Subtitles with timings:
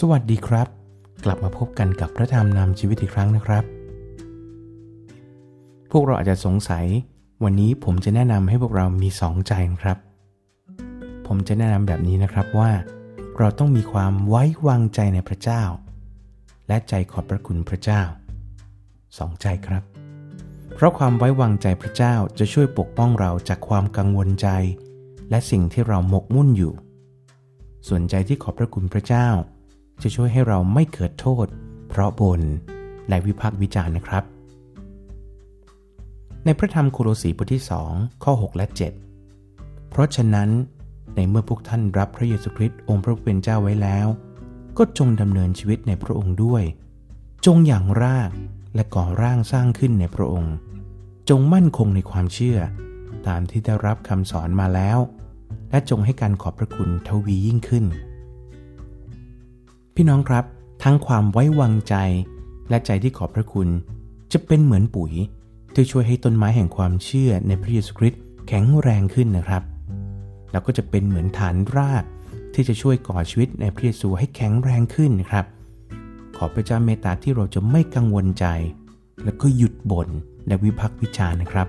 [0.00, 0.68] สวัสดีครับ
[1.24, 3.64] กลับมาพบกันกับพระธรรมนำชีวิตอีกครั้งนะครับ
[5.90, 6.86] พวกเราอาจจะสงสัย
[7.44, 9.98] วันนี้ผมจะแนะนำให้พวกเรามีสองใจนะครับ
[11.26, 12.70] ผมจะแนะนำแบบนี้นะครับว่า
[13.38, 15.62] เราต้องมีความไว้วางใจในพระเจ้า
[16.68, 18.02] และใจขอบพระคุณพระเจ้า
[19.18, 19.82] สองใจครับ
[20.74, 24.48] เพราะความไว้วางใจพระเจ้าจะช่วยปกป้องเราจากความกังวลใจ
[25.30, 26.72] และสิ่งที่เราหมกมุ่นอยู่
[27.88, 29.28] ส่วนใจที่ขอบพระคุณพระเจ้า
[30.02, 31.46] จะช่วยให้เราไม่เกิดโทษ
[31.88, 32.40] เพราะบน
[33.08, 34.24] และวิพากษ์วิจารณ์นะครับ
[36.44, 37.62] ในพระธรรมโคโลสีบทที่
[37.92, 38.66] 2 ข้อ 6 และ
[39.28, 40.48] 7 เพราะฉะนั้น
[41.14, 44.06] ในเมื่อพวกท่านรับพระเยซูคริสต์องค์พระผู้เป็นเจ้าไว้แล้ว
[44.78, 46.62] ก็จงดำเนินชีวิตในพระองค์ด้วย
[47.46, 48.30] จงอย่างราก
[48.74, 50.54] และก่อร่างสร้างขึ้นในพระองค์
[51.30, 52.58] จงมั่นคงในความเชื่อ
[53.26, 54.98] ตามที่ได้รับคำสอนมาแล้ว
[55.70, 57.84] และจงให้การขอบพระคุณทวียิ่งขึ้น
[59.98, 60.44] พี่น้องครับ
[60.82, 61.94] ทั้งความไว้วางใจ
[62.70, 63.68] และใจที่ขอบพระคุณ
[64.32, 65.12] จะเป็นเหมือนปุ๋ย
[65.74, 69.62] ที่ช่วยให้ต้นไม้แห่งความเชื่อในพระเยซูคริสต์แข็งแรงขึ้นนะครับ
[70.52, 72.04] แล้วก็จะเป็นเหมือนฐานราก
[72.54, 75.44] ที่จะช่วยก่อชีวิตในพระเยซูให้แข็งแรงขึ้นนะครับ
[76.36, 78.46] ขอพระเจ้าเมตตาที่เราจะไม่กังวลใจ
[79.24, 80.08] แล้วก็หยุดบ่น
[80.46, 81.68] และวิพักษ์วิจารณ์นะครับ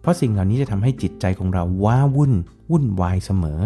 [0.00, 2.32] เพราะสิ่งเหล่านี้จะทำให้จิตใจของเราว้าวุ่น
[2.70, 3.60] วุ่นวายเสมอ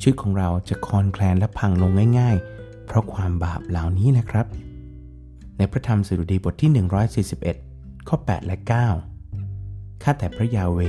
[0.00, 2.57] ชีวิตของเราจะคลอนแคลนและพังลงง่าย ๆ
[2.88, 4.46] เพราะความบาปเหล่านี้นะครับ
[5.58, 6.70] ในพระธรรมสดุดีบทที่
[7.38, 8.56] 141 ข้อ 8 และ
[9.30, 10.80] 9 ข้าแต่พระยาเว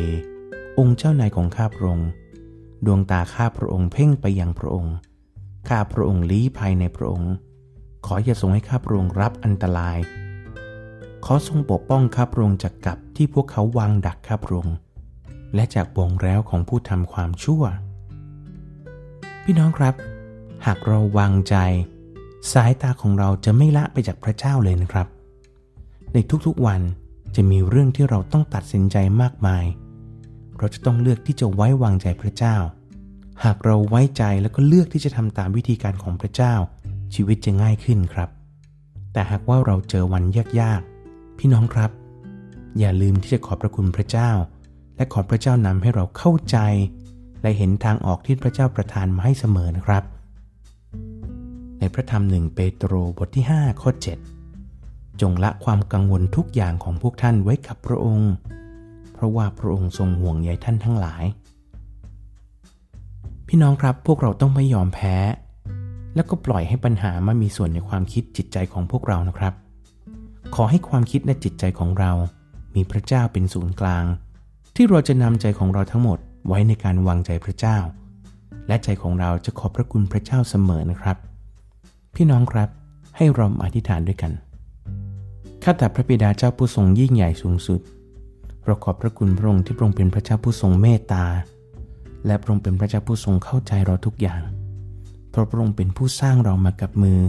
[0.79, 2.09] องค์เจ้านายของข้าพระองค์
[2.85, 4.93] ดวงตาข้าพระองค์เพ่งไปยังพระองค์
[5.69, 7.33] ข้าพระองค์ลี้ภัยในพระองค์
[8.05, 9.97] ขออย่าทรงให้ข้าพระองค์รับอันตราย
[11.25, 14.75] ขอทรงปกป้องข้าพระองค์จากกับที่พวกเขาวางดักข้าพระองค์
[15.55, 17.63] และจากวงแล้วของผู้ทำความชั่ว
[19.43, 19.95] พี่น้องครับ
[20.65, 21.55] หากเราวางใจ
[22.53, 25.07] สายตาของเราจะไม่ละไปจากพระเจ้าเลยนะครับ
[26.13, 26.81] ในทุกๆวัน
[27.35, 29.65] จะมีเรื่องที่เราต้องตัดสินใจมากมาย
[30.57, 32.55] เราจะต้องเลือกที่จะไว้วางใจพระเจ้า
[33.43, 36.53] หากเราไว้ใจแล้วก็เลือกที่จะทำตามวิธีการของพระเจ้า
[37.13, 38.29] ชีวิตจะง่ายขึ้นครับ
[39.13, 40.23] แต่หากว่าเราเจอวัน
[40.59, 41.91] ยากๆ พี่น้องครับ
[42.79, 44.31] อย่าลืมที่จะขอบพระคุณพระเจ้า
[44.95, 46.57] และขอพระเจ้านำให้เราเข้าใจ
[47.41, 50.03] และเห็นทางออกที่พระเจ้าประทานมาให้เสมอนะครับ
[51.79, 53.89] ในพระธรรมหนึ่งเปโตรบทที่ 5 ข้อ
[54.55, 58.31] 7 จงละความกังวลทุกอย่างของพวกท่านไว้กับพระองค์
[59.13, 61.23] เพราะว่าพระองค์ทรงห่วงใยท่านทั้งหลาย
[63.47, 65.15] พี่น้องครับพวกเราต้องไม่ยอมแพ้
[66.15, 69.53] แล้วก็ปล่อยให้ปัญหามามีส่วนในความคิดจิตใจของพวกเรานะครับ
[70.55, 72.11] ขอให้ความคิดและจิตใจของเรา
[72.75, 74.05] มีพระเจ้าเป็นศูนย์กลาง
[74.75, 77.77] ที่เราจะนำใจของเราทั้งหมดไว้ในการวางใจพระเจ้า
[78.67, 81.17] และใจของเราจะขอบพระคุณพระเจ้าเสมอนะครับ
[82.15, 82.69] พี่น้องครับ
[83.17, 84.31] ให้เราอธิษฐานด้วยกัน
[85.63, 87.79] ข้าแต่พระบิดาเจ้าผู้ทรงยิ่งใหญ่สูงสุด
[88.65, 91.25] เราขอบพระคุณพระองค์ที่พระองค์เป็นพระเจ้าผู้ทรงเมตตา
[92.25, 94.41] และพระองค์เป็นพระเจ้าผู้ทรงเข้าใจเราทุกอย่าง
[95.31, 97.19] เพราะพระองค์เป็นผู้สร้างเรามากับมือ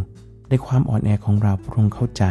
[0.49, 2.25] ในความอ่อนแอของเราพระองค์เข้าใจ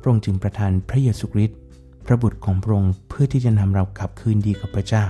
[0.00, 1.58] พระองค์จึงประทานพระเยซูคริสต์
[2.06, 5.04] พระบุตรของพระองค์เพื่อที่จะนำเรากลับคืนดีกับพระเจ้า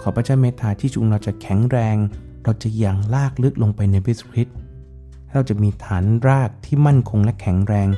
[0.00, 1.96] ขอพระเจ้าเมตตาที่จุงเราจะแข็งแรง
[2.44, 4.54] เราจะยังลากลึกลงไปในพระเยซูคริสต์
[5.32, 7.88] เราจะมีฐานรากที่มั่นคงและแข็งแรง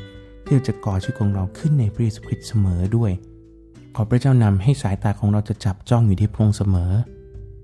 [0.47, 3.11] ที่จะก่อชีวิตของเราขึ้นในพระเยซูคริสต์เสมอด้วย
[3.97, 6.93] ขอพระเจ้านำให้สายตาของเราจะจับจ้องอยู่ที่พระองค์เสมอ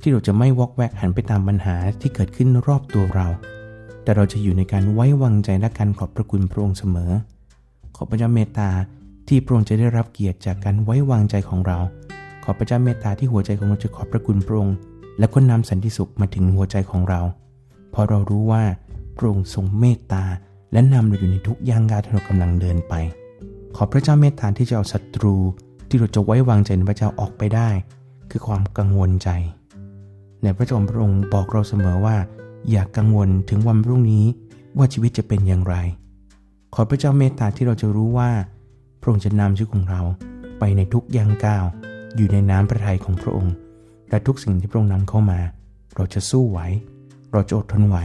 [0.00, 3.27] ที่เราจะไม่วอกแวกหันไปตามปัญหาที่เกิดขึ้นรอบตัวเรา
[4.03, 7.10] แต่เราจะอยู่ในการไว้วางใจและการขอบพระคุณพระองค์เสมอ
[7.97, 8.71] ขอพระเจ้าเมตตา
[9.28, 11.78] ที่พระองค์จะได้รับเกียรติจากการไว้วางใจของเรา
[12.44, 14.77] ขอพระเจ้าเมตตาที่หัวใจของเราจะขอบพระคุณพระองค์
[15.19, 17.21] และก็นำสันติสุขมาถึงหัวใจของเรา
[17.91, 18.62] เพราะเรารู้ว่า
[19.16, 20.25] พระองค์ทรงเมตตา
[20.72, 22.94] และนำเราอยู่ในทุกย่างก้าวที่เรากำลังเดินไป
[23.77, 25.34] ขอพระเจ้าเมตตาที่จะเอาศัตรู
[25.88, 27.68] ที่เราจะไว้วางใจในพระเจ้าออกไปได้
[28.30, 29.28] คือความกังวลใจ
[30.42, 32.16] ในพระเจ้าพระองค์บอกเราเสมอว่า
[32.71, 34.24] อย่ากกังวลถึงวันพรุ่งนี้
[34.78, 35.77] ว่าชีวิตจะเป็นอย่างไร
[36.74, 38.30] ขอพระเจ้าเมตตาที่เราจะรู้ว่า
[39.01, 40.03] พระองค์จะนำชีวิตของเรา
[40.59, 41.65] ไปในทุกย่างก้าว
[42.16, 43.54] อยู่ในน้ำพระทัยของพระองค์
[44.10, 45.41] และทุกสิ่งที่พระองค์นำเข้ามา
[45.97, 46.60] เราจะสู้ไหว
[47.33, 47.97] เราจะอดทนไหว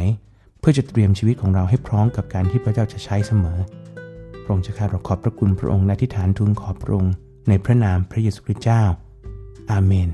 [0.62, 3.58] เพื่อจะเตรียมชีวิตของเราให้พร้อมกับการที่พระเจ้าจะใช้เสมอ
[4.44, 7.14] พระองค์จะข้าเราขอบพระคุณพระองค์และที่ฐานทูลขอบพระองค์
[7.50, 8.84] ในพระนามพระเยซูคริสต์เจ้า
[9.72, 10.10] อาเมน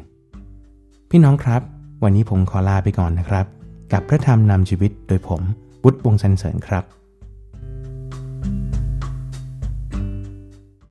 [1.09, 1.61] พี่น้องครับ
[2.03, 3.45] วันนี้ผมขอลาไปก่อนนะครับ
[3.94, 5.41] กับพระธรรมนำชีวิตโดยผม
[5.83, 6.83] บุตรวงสันเสริญครับ